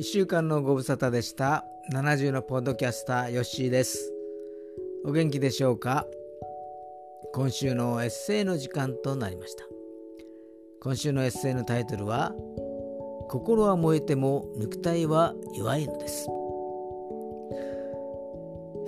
[0.00, 1.62] 1週間のご無沙汰でした。
[1.92, 4.10] 70のポッドキャスターヨッシーです。
[5.04, 6.06] お元気でしょうか？
[7.34, 9.64] 今週のエッセイの時間となりました。
[10.80, 12.32] 今週のエッセイのタイトルは
[13.28, 16.26] 心は燃えても肉体は弱いのです。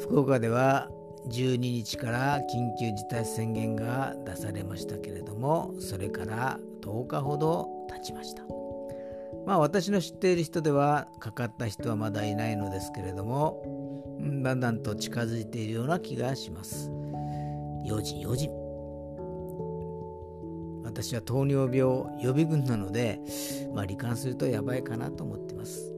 [0.00, 0.88] 福岡では
[1.28, 8.44] 12日から緊急事態宣言が出されましたけれどもそれから10日ほど経ちました。
[9.46, 13.62] まあ私の知っている人ではかかった人はまだいないのですけれども
[14.42, 16.90] だんだんと近づいているような気がします。
[17.84, 18.50] 用心用心。
[20.84, 23.20] 私は糖尿病予備軍なので、
[23.74, 25.92] まあ、罹患するとやばいかなと思ってます。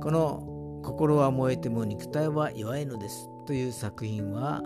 [0.00, 4.62] この「心は燃えても肉体は弱いのです」という作品は、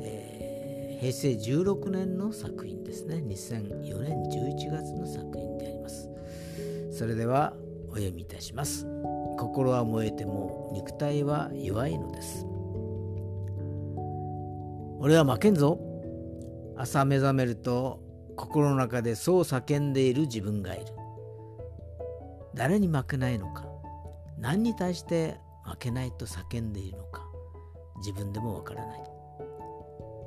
[0.00, 3.22] えー、平成16年の作品ですね。
[3.24, 6.10] 2004年11月の作品であります。
[6.98, 7.54] それでは
[7.90, 8.84] お読みいたします。
[9.38, 12.44] 心は燃えても肉体は弱いのです。
[14.98, 15.78] 俺は負けんぞ。
[16.76, 18.00] 朝目覚めると
[18.36, 20.86] 心の中でそう叫んでいる自分がいる。
[22.56, 23.64] 誰に負けないのか。
[24.36, 27.22] 何に対して負けないと叫んでいるのか。
[27.98, 29.00] 自分でもわからない。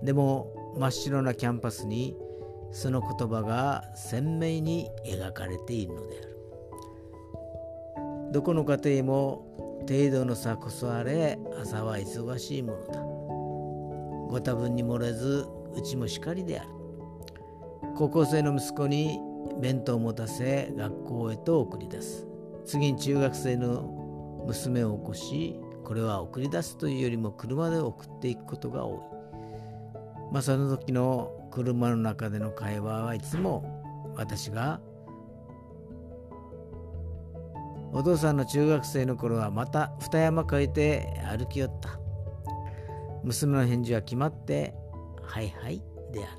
[0.05, 0.47] でも
[0.79, 2.15] 真っ白なキャンパスに
[2.71, 6.30] その言葉が鮮明に描かれているのである。
[8.31, 13.01] どこの家庭も程度の差こそあれ朝は忙しいものだ。
[14.29, 16.69] ご多分に漏れずうちもしかりである。
[17.95, 19.19] 高校生の息子に
[19.59, 22.25] 弁当を持たせ学校へと送り出す。
[22.65, 28.99] 次に中学生の娘を起こしこれは送り出すというよりも車で送っていくことが多い。
[30.31, 34.79] まあその時の車の中での会話はいつも私が
[37.93, 41.99] お父さんの中学生の頃はまた二山越えて歩き寄った。
[43.23, 44.73] 娘の返事は決まって、
[45.21, 46.35] はいはいであ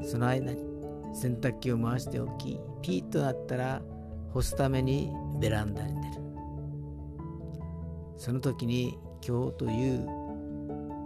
[0.00, 0.06] る。
[0.06, 0.64] その間に
[1.12, 3.82] 洗濯機を回しておき、ピーッとなったら
[4.32, 6.14] 干すためにベランダに出る。
[8.16, 10.06] その時に今日という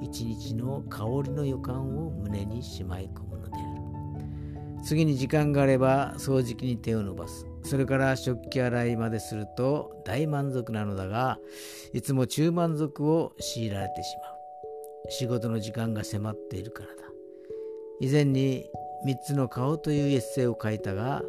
[0.03, 4.85] 一日の香りの予感を胸にしまい込むのである。
[4.85, 7.47] 次に時間があれば掃除機に手を伸ばす。
[7.65, 11.39] それから食器洗いまですると大満足なのだが、
[11.93, 15.11] いつも中満足を強いられてしまう。
[15.11, 17.05] 仕事の時間が迫っているからだ。
[18.01, 18.71] 以前に
[19.07, 21.23] 3つの顔というエッセイを書いたが、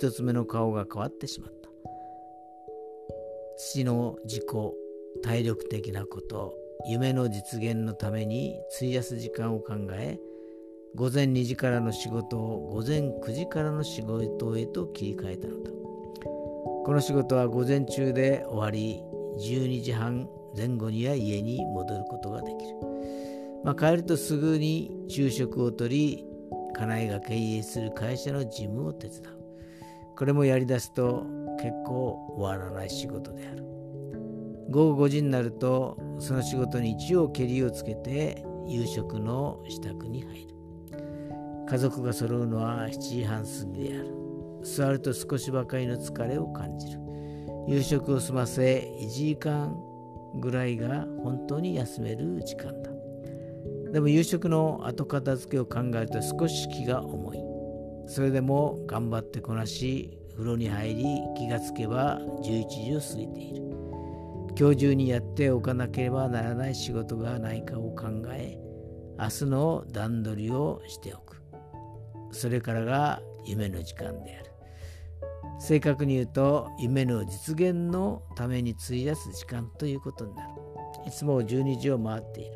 [0.00, 1.68] 1つ目の顔が変わってしまった。
[3.56, 4.44] 父の自己、
[5.22, 6.54] 体力的なこと、
[6.86, 10.18] 夢の実現のために費やす時間を考え、
[10.94, 15.70] 午前2時からの仕事を午前9時からの仕事へと切り替えたのだ。
[16.84, 19.02] この仕事は午前中で終わり
[19.40, 22.76] 12時半前後には家に戻ることができる、
[23.64, 26.24] まあ、帰るとすぐに昼食をとり
[26.78, 29.22] 家内が経営する会社の事務を手伝う。
[30.16, 31.26] これもやりだすと
[31.58, 33.64] 結構終わらない仕事である。
[34.70, 40.53] 午後5時になるとその仕事に一応けりをつけて夕食の支度に入る。
[41.66, 44.14] 家族が揃うのは7時半過ぎである。
[44.62, 47.00] 座ると少しばかりの疲れを感じる。
[47.66, 49.74] 夕食を済ませ1時間
[50.40, 52.90] ぐらいが本当に休める時間だ。
[53.92, 57.38] でも夕食の後片付けを考えると少し気が重い。
[58.06, 61.04] それでも頑張ってこなし風呂に入り
[61.36, 63.62] 気がつけば11時を過ぎている。
[64.58, 68.58] 今日中にやっておかなければならない仕事がないかを考え
[69.18, 71.43] 明日の段取りをしておく。
[72.34, 74.50] それからが夢の時間である。
[75.60, 80.50] 正確に言うと夢の実現のために費やす時間ということになる。
[81.06, 82.52] いつも12時を回っている。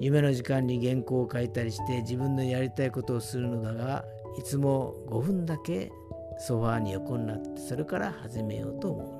[0.00, 4.04] 夢の時間に原稿を書いたりして自分のやりたいことをするのだが
[4.36, 5.90] いつも5分だけ
[6.38, 9.18] ソファーに横になってそれから始めようと思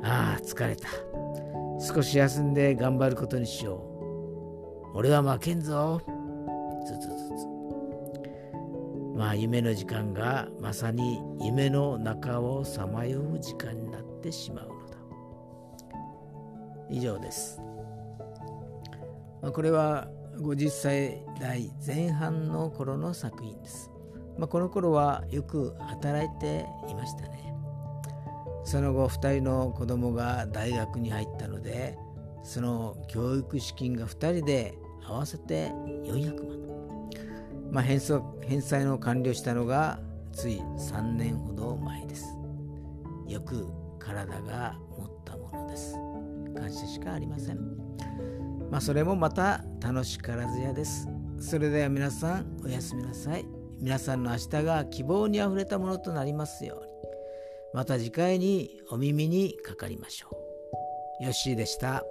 [0.02, 0.08] だ。
[0.08, 0.88] ああ疲れた。
[1.80, 3.74] 少し休んで頑張ることにしよ
[4.94, 4.98] う。
[4.98, 6.00] 俺は負けんぞ。
[6.86, 7.08] ずつず
[7.48, 7.51] つ。
[9.14, 14.96] まあ夢の時間がまさに夢の中をさまよう時間になってしまうのだ。
[16.90, 17.60] 以上です、
[19.40, 23.90] まあ、これは50歳代前半の頃の作品です、
[24.38, 27.54] まあ、この頃はよく働いていましたね。
[28.64, 31.98] その後2人の子供が大学に入ったので
[32.44, 34.74] その教育資金が2人で
[35.04, 35.68] 合わせて
[36.04, 36.61] 400万。
[37.72, 39.98] まあ、返済返済の完了したのが
[40.32, 42.26] つい3年ほど前です。
[43.26, 43.66] よく
[43.98, 45.94] 体が持ったものです
[46.54, 47.58] 感謝しかありません
[48.70, 51.08] まあそれもまた楽しからずやです
[51.40, 53.46] それでは皆さんおやすみなさい
[53.80, 56.92] 皆さんの明日が希望にあふれたものとなりますように
[57.74, 60.28] また次回にお耳にかかりましょ
[61.20, 61.24] う。
[61.24, 62.04] よッしーでした。